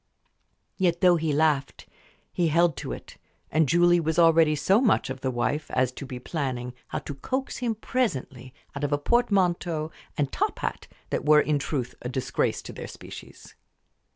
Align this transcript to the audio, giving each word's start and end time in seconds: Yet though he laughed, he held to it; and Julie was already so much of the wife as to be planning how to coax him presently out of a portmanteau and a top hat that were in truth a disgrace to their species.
Yet 0.77 1.01
though 1.01 1.17
he 1.17 1.31
laughed, 1.31 1.85
he 2.33 2.47
held 2.47 2.75
to 2.77 2.91
it; 2.91 3.17
and 3.51 3.69
Julie 3.69 3.99
was 3.99 4.17
already 4.17 4.55
so 4.55 4.81
much 4.81 5.11
of 5.11 5.21
the 5.21 5.29
wife 5.29 5.69
as 5.69 5.91
to 5.91 6.07
be 6.07 6.17
planning 6.17 6.73
how 6.87 6.97
to 6.97 7.13
coax 7.13 7.57
him 7.57 7.75
presently 7.75 8.51
out 8.75 8.83
of 8.83 8.91
a 8.91 8.97
portmanteau 8.97 9.91
and 10.17 10.27
a 10.27 10.31
top 10.31 10.57
hat 10.57 10.87
that 11.11 11.23
were 11.23 11.39
in 11.41 11.59
truth 11.59 11.93
a 12.01 12.09
disgrace 12.09 12.63
to 12.63 12.73
their 12.73 12.87
species. 12.87 13.53